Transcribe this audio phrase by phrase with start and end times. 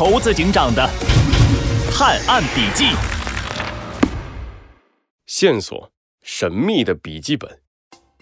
[0.00, 0.88] 猴子警长的
[1.92, 2.86] 探案笔记。
[5.26, 5.90] 线索：
[6.22, 7.60] 神秘的笔记本。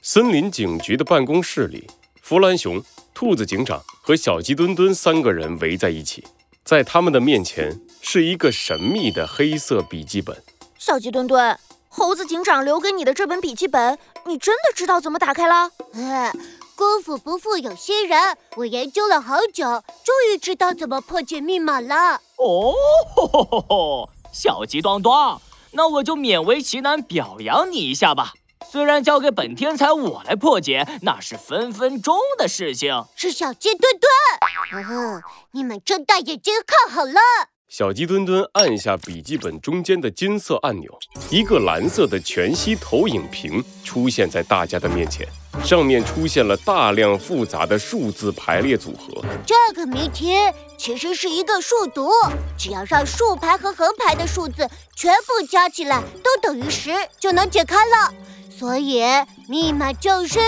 [0.03, 1.89] 森林警局的办公室里，
[2.21, 2.83] 弗兰熊、
[3.15, 6.27] 兔子警长和小鸡墩墩三个人围在一起，
[6.65, 10.37] 在他们的面前是一个神秘的黑色笔记本。
[10.79, 11.57] 小鸡墩墩，
[11.87, 15.71] 猴子警长留给你的这本笔记本，你真的知道怎么打开了？
[15.93, 16.33] 呃，
[16.79, 19.65] 功夫不负有心人，我研究了好久，
[20.05, 22.21] 终于知道怎么破解密码了。
[22.37, 22.73] 哦，
[23.17, 25.41] 吼吼吼吼小鸡端端，
[25.73, 28.33] 那我就勉为其难表扬你一下吧。
[28.71, 33.05] 虽然交给本天才我来破解，那是分分钟的事情。
[33.17, 35.21] 是小鸡墩墩，哦，
[35.51, 37.21] 你们睁大眼睛看好了。
[37.69, 40.91] 小鸡墩墩按下笔记本中间的金色按钮，
[41.31, 45.29] 一个蓝色的全息投影屏出现在大家的面前，
[45.63, 49.23] 上面出现了大量复杂的数字排列组合。
[49.47, 50.33] 这个谜题
[50.79, 52.11] 其实是一个数独，
[52.57, 58.15] 只要让竖排和横排的数字全部加起来都等于十，就能解开了。
[58.51, 59.03] 所以
[59.47, 60.41] 密码就是……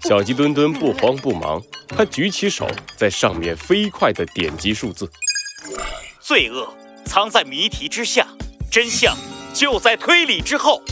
[0.00, 5.10] 小鸡墩墩不慌不忙，他举起手，在上面飞快地点击数字。
[6.28, 6.68] 罪恶
[7.06, 8.26] 藏在谜题之下，
[8.70, 9.16] 真相
[9.54, 10.82] 就在推理之后。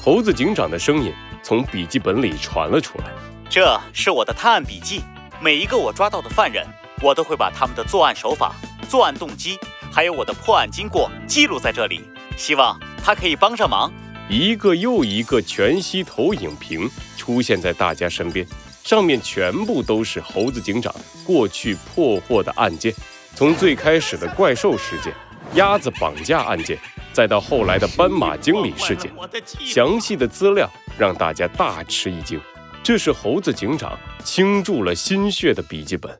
[0.00, 3.06] 猴子警长的声音从笔记本里传了出来
[3.50, 5.00] ：“这是我的探案笔记，
[5.40, 6.64] 每一个我抓到的犯人，
[7.02, 8.54] 我都会把他们的作案手法、
[8.88, 9.58] 作案动机，
[9.92, 12.00] 还有我的破案经过记录在这里，
[12.36, 13.92] 希望他可以帮上忙。”
[14.30, 18.46] 一个又一个全息投影屏出现在大家身边，
[18.84, 22.94] 上面全部都是猴子警长过去破获的案件。
[23.36, 25.12] 从最开始的怪兽事件、
[25.52, 26.78] 鸭子绑架案件，
[27.12, 29.12] 再到后来的斑马经理事件，
[29.60, 30.66] 详细的资料
[30.98, 32.40] 让大家大吃一惊。
[32.82, 36.10] 这是猴子警长倾注了心血的笔记本。
[36.10, 36.16] 啊，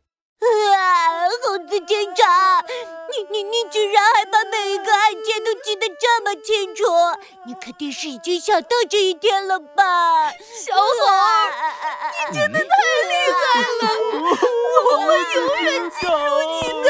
[1.46, 2.62] 猴子警长，
[3.08, 6.84] 你你你居然还把每一个案件都记得这么清楚，
[7.46, 10.30] 你肯定是已经想到这一天了吧？
[10.32, 10.82] 小猴，
[12.28, 12.66] 你真的太
[13.08, 13.84] 厉害了，
[14.90, 16.08] 我会永远记住
[16.52, 16.86] 你的。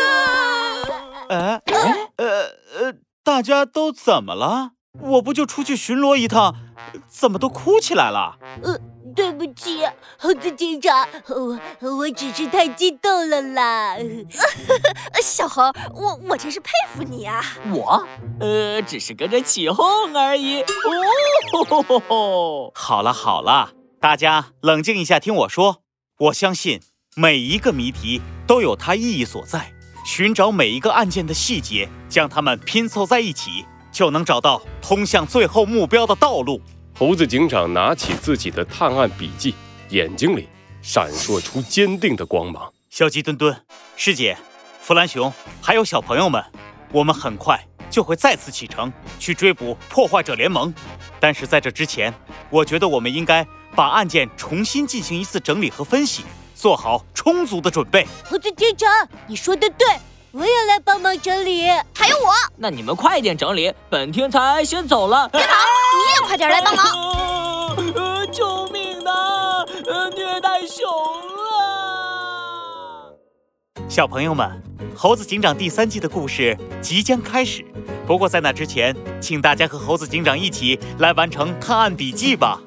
[1.28, 1.60] 哎，
[2.16, 2.24] 呃
[2.78, 2.92] 呃，
[3.36, 4.70] 大家都怎么了？
[4.98, 6.54] 我不就出去巡逻一趟，
[7.06, 8.38] 怎么都哭起来了？
[8.62, 8.78] 呃，
[9.14, 9.82] 对不起，
[10.18, 11.60] 猴子警长，我
[11.98, 13.98] 我只是太激动了啦。
[15.22, 15.64] 小猴，
[15.94, 17.42] 我我真是佩服你啊！
[17.74, 18.08] 我，
[18.40, 20.62] 呃，只是跟着起哄而已。
[20.62, 20.66] 哦，
[21.68, 25.82] 吼吼吼好了好了，大家冷静一下，听我说。
[26.20, 26.80] 我相信
[27.14, 29.74] 每一个谜题都有它意义所在。
[30.06, 36.62] 寻找每一个案件的细节，将它们拼凑在一起，就能找到通向最后目标的道路。
[36.96, 39.52] 猴子警长拿起自己的探案笔记，
[39.88, 40.48] 眼睛里
[40.80, 42.72] 闪烁出坚定的光芒。
[42.88, 43.60] 小鸡墩墩、
[43.96, 44.38] 师姐、
[44.80, 45.30] 弗兰熊，
[45.60, 46.40] 还有小朋友们，
[46.92, 50.72] 我们很快就会再次启程去追捕破坏者联盟。
[51.18, 52.14] 但是在这之前，
[52.48, 56.22] 我觉得我们应该把案件重新进行一次整理和分析。
[56.56, 58.90] 做好充足的准备，猴子警长，
[59.26, 59.86] 你说的对，
[60.32, 61.66] 我也来帮忙整理。
[61.94, 65.28] 还有我，那你们快点整理，本天才先走了。
[65.28, 66.86] 别跑，你也快点来帮忙。
[67.94, 69.62] 呃，救命啊！
[69.86, 70.88] 呃虐待熊
[71.60, 73.12] 啊！
[73.86, 74.62] 小朋友们，
[74.96, 77.62] 猴子警长第三季的故事即将开始，
[78.06, 82.58] 不过在那之前，请大家和猴子警长一起来完成探案笔记吧。